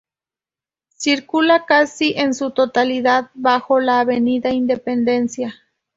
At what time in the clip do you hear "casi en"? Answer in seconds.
1.67-2.33